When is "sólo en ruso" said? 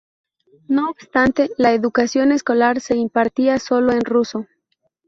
3.59-4.47